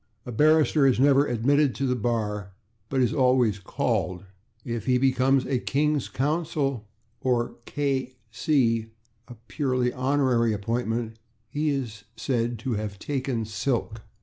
A 0.25 0.31
barrister 0.31 0.87
is 0.87 0.99
never 0.99 1.27
admitted 1.27 1.75
to 1.75 1.85
the 1.85 1.95
bar, 1.95 2.53
but 2.89 3.01
is 3.01 3.13
always 3.13 3.59
/called/. 3.59 4.25
If 4.65 4.87
he 4.87 4.97
becomes 4.97 5.45
a 5.45 5.59
/King's 5.59 6.09
Counsel/, 6.09 6.87
or 7.19 7.57
/K. 7.67 8.15
C./ 8.31 8.87
(a 9.27 9.35
purely 9.47 9.93
honorary 9.93 10.53
appointment), 10.53 11.19
he 11.47 11.69
is 11.69 12.05
said 12.17 12.57
to 12.57 12.73
have 12.73 12.97
/taken 12.97 13.45
silk 13.45 14.01